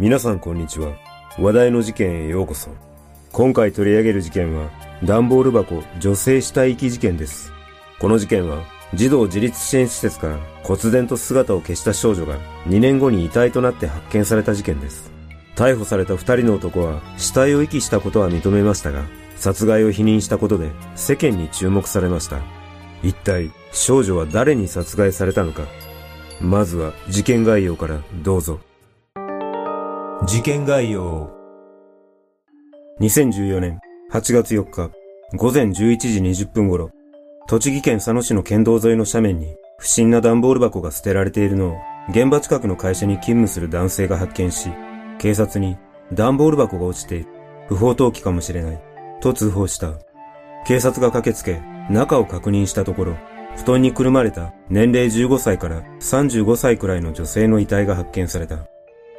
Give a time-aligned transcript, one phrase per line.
[0.00, 0.92] 皆さんこんにちは。
[1.40, 2.70] 話題の事件へようこそ。
[3.32, 4.70] 今回取り上げる事件は、
[5.02, 7.52] 段ボール箱女性死体遺棄事件です。
[7.98, 8.62] この事件は、
[8.94, 15.10] 児童自立支援施設から忽然と姿を消した少女が2年後に遺体となって発見された事件です。
[15.56, 19.02] 逮捕された2人の男は死体を遺棄したことは認めましたが、
[19.34, 22.38] 殺害を否認したことで世間に注目されました。
[23.02, 25.62] 一体少女は誰に殺害されたのか
[26.40, 28.60] まずは事件概要からどうぞ。
[30.26, 31.30] 事件概要。
[33.00, 33.78] 2014年
[34.10, 34.90] 8月4日
[35.36, 36.90] 午前11時20分頃、
[37.46, 41.76] 栃木県佐野市の県道沿いの斜面に不審な段ボール箱が捨てられているのを
[42.10, 44.70] 現場近くの会社に勤務する男性が発見し、
[45.18, 45.78] 警察に
[46.12, 47.28] 段ボール箱が落ちている、
[47.68, 48.82] 不法投棄かもしれない、
[49.20, 49.92] と通報した。
[50.66, 53.16] 警察が駆けつけ、中を確認したところ、
[53.56, 58.66] 布団にくるまれた年齢15歳から35歳くらいの女性の遺体が発見された。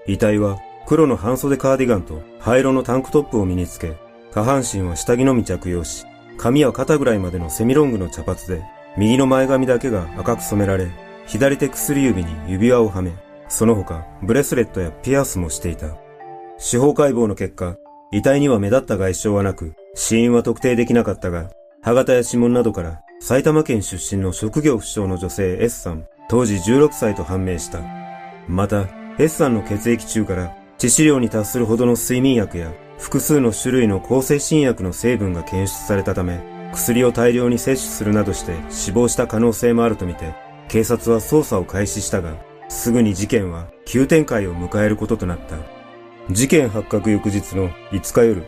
[0.05, 0.57] 遺体は
[0.89, 3.95] 黒の半袖カーディガンと灰色のタンクトップを身につけ、
[4.33, 8.63] 下半身は下着のみ着用し、髪は肩ぐらいまでのセミロングの茶髪で、
[8.97, 10.89] 右の前髪だけが赤く染められ、
[11.27, 13.11] 左手薬指に指輪をはめ、
[13.49, 15.95] その他ブレスレットやピアスもしていた。
[16.57, 17.75] 司法解剖の結果、
[18.11, 21.51] 遺体には目立った外傷はなく、死因は特定できなかったが、
[21.83, 27.79] 歯型や指紋などから埼玉県出身の職業不詳の女性 S さん、当時16歳と判明した。
[28.47, 28.87] また、
[29.19, 36.39] S さんの血液中から致死量に達するほどの睡眠薬や複数の種類の抗精神薬の成分が検出されたため、
[36.73, 40.33] 薬を大量に摂取するなどして死亡した可能性もあるとみて、
[40.69, 42.37] 警察は捜査を開始したが、
[42.69, 45.57] すぐに事件は急展開を迎えることとなった。
[46.31, 48.45] 事件発覚翌日の5日夜、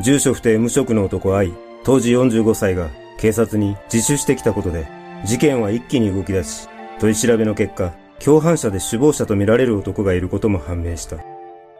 [0.00, 1.52] 住所不定無職の男愛、
[1.82, 4.86] 当時45歳が警察に自首してきたことで、
[5.24, 6.68] 事件は一気に動き出し、
[7.00, 11.33] 取り調べの結果、共犯者で首謀者とみられる男がいることも判明した。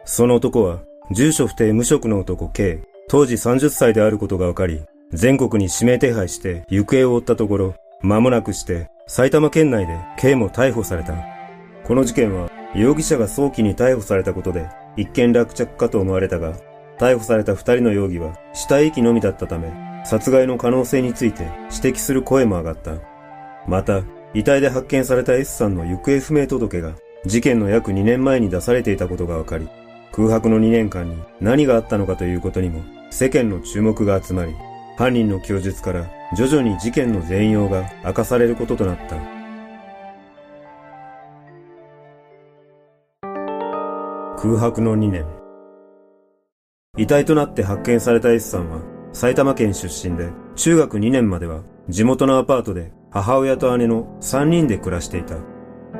[0.05, 11.15] その男は、住所不定無職の男 K、当時30歳であることが分かり、全国に指名手配して行方を追ったところ、間もなくして埼玉県内で K も逮捕された。
[11.83, 16.55] この事件は容疑者が早期に逮捕されたことで一見落着かと思われたが、
[16.99, 19.71] 逮捕された二人の容疑は死体遺棄のみだったため、
[20.05, 22.93] 殺害の可能性について指摘する声も上がった。
[23.67, 24.03] また、
[24.35, 26.93] 遺体で発見された S さんの行方不明届が
[27.25, 29.67] 事件の約2年前に出されていたことが分かり、
[30.15, 34.55] 空白の2年間に何があったのかということにも世間の注目が集まり、
[34.97, 39.17] 犯人の供述から徐々に事件の全容が明かされることとなった。
[44.41, 45.25] 空白の2年。
[46.97, 48.79] 遺体となって発見された S さんは
[49.11, 55.35] 埼玉県出身で中学2年までは地元のアパートで母親と姉の3人で暮らしていた。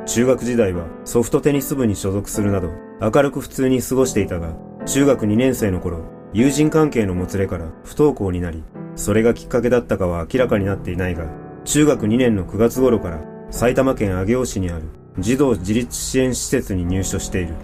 [0.06, 4.54] 中学時代はソフトテニス部に所属するなど明るく普通に過ごしていたが、
[4.86, 6.00] 中学2年生の頃、
[6.32, 8.62] 友人関係のもつれから不登校になり、
[8.94, 11.26] それがきっかけだったかは明らかになっていないが、
[11.64, 13.20] 中学2年の9月頃から
[13.50, 14.84] 埼玉県上尾市にある
[15.18, 17.54] 児童自立支援施設に入所している。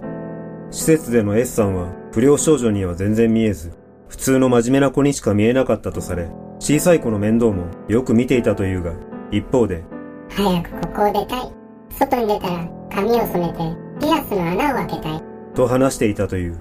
[0.69, 3.71] 施設での S さんは不良少女には全然見えず、
[4.07, 6.29] 普通の真面目な子にしか見えなかったとされ、
[6.59, 8.93] 小さい子の面倒もよく見ていたというが、
[9.31, 9.83] 一方で、
[10.29, 11.51] 早くここを出たい。
[11.89, 13.59] 外に出たら髪を染めて
[13.99, 15.12] ピアスの穴を開けたい。
[15.53, 16.57] と話していたという。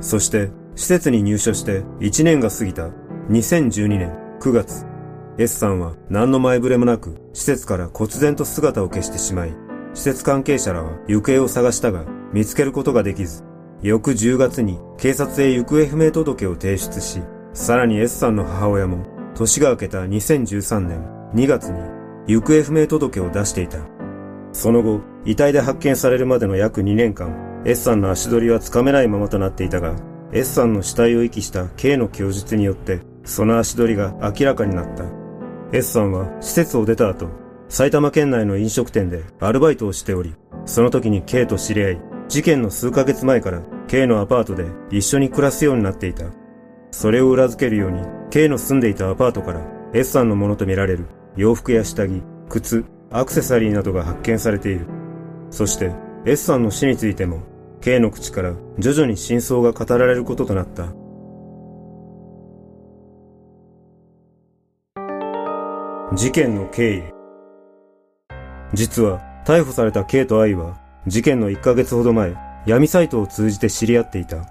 [0.00, 2.88] そして、施設に入所して1年が過ぎた
[3.28, 4.86] 2012年9月、
[5.38, 9.54] S さんは何の前触れもなく施設から忽然と姿を消してしまい、
[9.94, 13.44] 施設関係者らは行方を探したが見つけることができず、
[13.82, 19.04] 翌10月に警察へ行方不明届を提出し、さらに S さんの母親も
[19.34, 21.02] 年が明けた2013年
[21.34, 21.80] 2月に
[22.26, 23.78] 行方不明届を出していた。
[24.52, 29.94] その後、遺体で発見されるまでの約2年間、S さんの足取りはつかめないままとなっていたが、
[30.32, 35.04] S さんの死体を遺棄した K の供述によって、その足取りが明らかになった。
[35.72, 37.28] S さんは施設を出た後、
[37.68, 40.34] 埼玉県内の飲食店でアルバイトをしており、
[40.64, 46.24] その時に K と知り合い、事件の数ヶ月前から K のアパートで一緒に暮らすようになっていた。
[46.92, 49.60] それを裏付けるように、K の住んでいたアパートから
[49.92, 54.86] S さんのものとみられる洋服や下着、靴、アクセサリーなどが発見されている。
[55.50, 55.92] そして
[56.24, 57.42] S さんの死についても
[57.80, 60.88] K の口から徐々に真相が語られることとなった。
[66.14, 67.02] 事件の経緯。
[68.74, 72.34] 実は逮捕された K と I は事件の1ヶ月ほど前、
[72.66, 74.44] 闇サイトを通じて知り合っていた。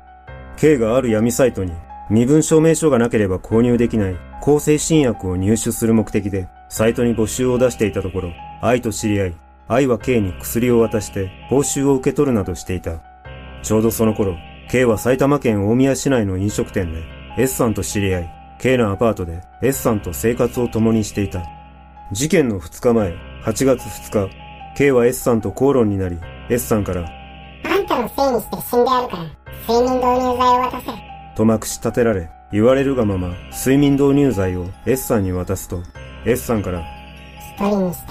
[0.57, 1.73] K がある闇サイトに
[2.09, 8.31] 身分証明書がなければ購入できない抗精神薬を入手する目的でサイトに募集を出していたところ、
[8.61, 9.35] 愛と知り合い、
[9.67, 13.08] 愛は K に薬を渡して報酬を受け取るなどしていた。
[13.63, 14.37] ちょうどその頃、
[14.69, 17.03] K は埼玉県大宮市内の飲食店で
[17.37, 21.43] S さんと知り合い、K のアパートで S さんと生活を共にしていた。
[22.11, 24.35] 事件の2日前、8月2日、
[24.75, 26.17] K は S さんと口論になり、
[26.49, 27.09] S さんから、
[27.63, 29.23] あんたのせいにして死んでやるから、
[29.67, 31.35] 睡眠導入剤を渡せ。
[31.35, 35.81] とまくし立てられ、言われるがまま、睡眠導入剤を S さんに渡すと、
[36.25, 36.83] S さんから、
[37.55, 38.07] 一人にして。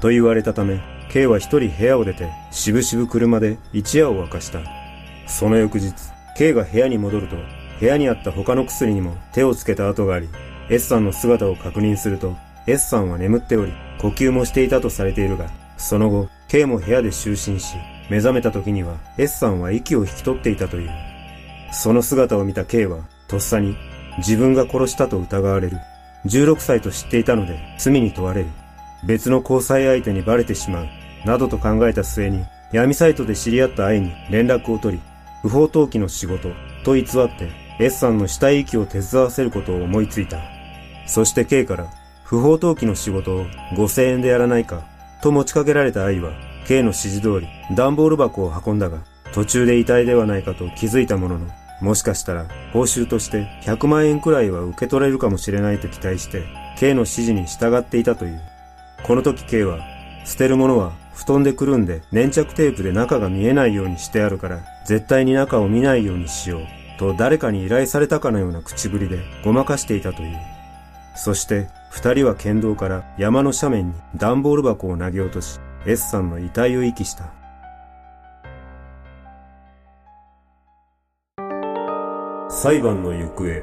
[0.00, 0.80] と言われたため、
[1.10, 4.79] K は一人部屋を出て、しぶしぶ車で一夜を明かした。
[5.30, 5.94] その翌日、
[6.36, 7.36] K が部屋に戻ると、
[7.78, 10.28] 部屋にあった他の薬にも手をつけた跡があり、
[10.68, 12.36] S さんの姿を確認すると、
[12.66, 15.48] S さんは眠っており、呼吸もしていたとされているが、
[15.78, 17.76] その後、K も部屋で就寝し、
[18.10, 20.90] 目覚めた時には S さんは息を引き取っていたという。
[21.72, 22.98] その姿を見た K は、
[23.28, 23.76] とっさに、
[24.18, 25.78] 自分が殺したと疑われる。
[26.26, 28.48] 16歳と知っていたので、罪に問われる。
[29.06, 30.88] 別の交際相手にバレてしまう。
[31.24, 35.09] などと考えた末に、闇サイトで知り合った愛に連絡を取り、
[35.42, 36.50] 不法投棄の仕事
[36.84, 37.04] と偽っ
[37.38, 40.38] て S さんの死体遺棄を手伝わせることを思いついた。
[41.06, 41.92] そして K から
[42.24, 44.84] 不法投棄の仕事を5000円でやらないか
[45.22, 46.32] と持ちかけられた愛は
[46.66, 48.98] K の指示通り段ボール箱を運んだが
[49.32, 51.46] 途中で遺体ではないかと気づいたものの
[51.80, 56.44] もしかしたら報酬として100万円くらいは受け取れるかもしれないと期待して
[56.78, 58.40] K の指示に従っていたという。
[59.02, 59.80] この時 K は
[60.24, 66.60] 捨てるものは布団でくるんで粘着テープで中が見えないようにしてあるから絶対に中を見ないようにしよう
[66.98, 70.36] と誰かに依頼されたかのような口ぶりでごまかしていたという。
[71.16, 77.32] そして二人は県道から山の斜面に段ボール箱を投げ落とし S さんの遺体を遺棄した。
[82.48, 83.62] 裁判の行方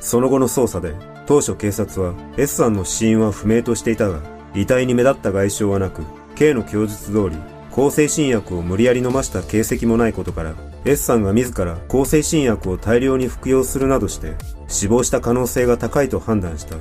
[0.00, 0.94] その後の捜査で
[1.26, 4.20] 当初警察は S さんの死因は不明としていたが
[4.54, 6.02] 遺体に目立った外傷はなく、
[6.34, 7.36] K の供述通り、
[7.70, 10.54] 向精神薬を無理やり飲ました形跡もないことから、
[10.84, 14.34] S さんが自ら向精神薬を大量に服用するなどして
[14.66, 16.76] 死亡した可能性が高いと判断した。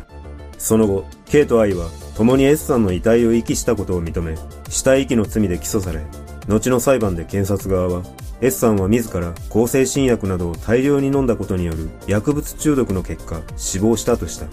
[0.58, 4.36] その後、K と I は共に S さんの遺体を遺棄したことを認め、
[4.70, 6.02] 死体遺棄の罪で起訴され、
[6.48, 8.04] 後の裁判で検察側は、
[8.42, 14.46] S さんは自ら向精神薬などを大量に飲んだことによる薬物中毒の結果、死亡したとした。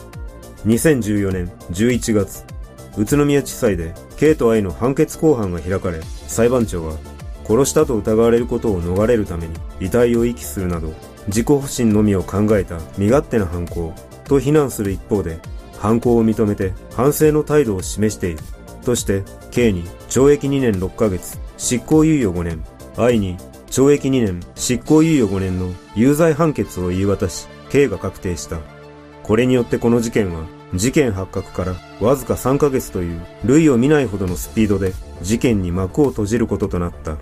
[0.67, 2.45] 2014年11月、
[2.97, 6.97] 宇都宮地裁で K と I の判決公判が開かれ、裁判長は、
[7.47, 10.93] 殺したと疑われることを逃れるために遺体を遺棄するなど、
[11.29, 13.95] 自己保身のみを考えた身勝手な犯行
[14.25, 15.41] と非難する一方で、
[15.79, 18.39] 犯行を認めて反省の態度を示している。
[18.85, 22.65] として、K に懲役2年6ヶ月、執行猶予5年、
[22.97, 23.37] I に
[23.71, 28.59] 懲役2年、執行猶予5年の有罪判決を言い渡し、K が確定した。
[29.23, 34.93] これによってこの事件は事件発覚からわずか3ヶ月という類を見ないほどのスピードで
[35.23, 37.17] 事件に幕を閉じることとなった。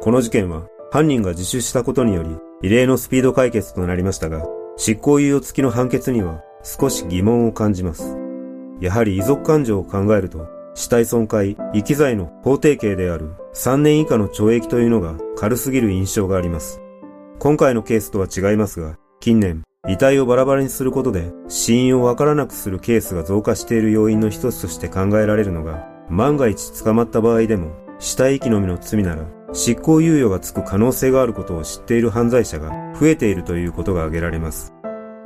[0.00, 4.44] この事件は犯人が自首したことにより異例のスピード解決となりましたが、
[4.76, 8.18] 執行猶予付きの判決には少し疑問を感じます。
[8.80, 16.80] やはり遺族感情を考えると死体損壊、遺棄罪の法定刑である3年以下の懲役というのが軽すぎる印象があります。
[17.38, 34.74] 今回のケースとは違いますが、近年、遺体をバラバラにすることで死因をわからなくするケースが増加している要因の一つとして考えられるのが、万が一捕まった場合でも、死体遺棄のみの罪なら、執行猶予がつく可能性があることを知っている犯罪者が増えているということが挙げられます。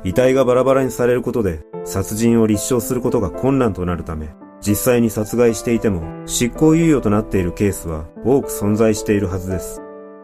[0.03, 4.29] 遺体がバラバラにされることで、殺人を立証することが困難となるため、
[4.61, 9.81] 実際に殺害していても執行猶予となっているケースは多く存在しているはずです。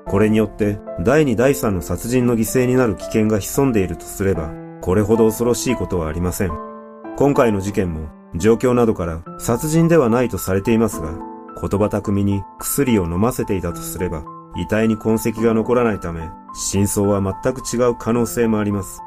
[0.08, 4.52] これによって第2第3の殺人の犠牲になる危険が潜んでいるとすれば、
[4.82, 6.52] これほど恐ろしいことはありません。
[7.18, 11.18] 今回の事件も状況などから殺人ではないとされていますが、
[11.60, 14.24] 言葉巧みに薬を飲ませていたとすれば、
[14.58, 19.02] 遺体に痕跡が残らないため、真相は全く違う可能性もあります。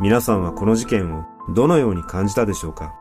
[0.00, 1.24] 皆さんはこの事件を
[1.54, 2.92] どのように感じたでしょうか？